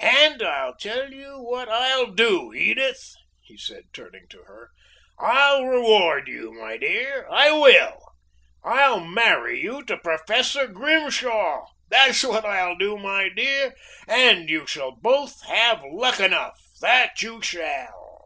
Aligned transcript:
And 0.00 0.42
I'll 0.42 0.74
tell 0.74 1.12
you 1.12 1.40
what 1.40 1.68
I'll 1.68 2.06
do, 2.06 2.54
Edith!" 2.54 3.14
he 3.42 3.58
said, 3.58 3.84
turning 3.92 4.26
to 4.28 4.44
her, 4.44 4.70
"I'll 5.18 5.66
reward 5.66 6.26
you, 6.26 6.54
my 6.54 6.78
dear! 6.78 7.28
I 7.30 7.50
will. 7.50 8.00
I'll 8.64 9.00
marry 9.00 9.60
you 9.62 9.84
to 9.84 9.98
Professor 9.98 10.66
Grimshaw! 10.68 11.66
That's 11.90 12.24
what 12.24 12.46
I'll 12.46 12.76
do, 12.76 12.96
my 12.96 13.28
dear! 13.28 13.74
And 14.06 14.48
you 14.48 14.64
both 15.02 15.38
shall 15.44 15.54
have 15.54 15.82
Luckenough; 15.84 16.56
that 16.80 17.20
you 17.20 17.42
shall!" 17.42 18.24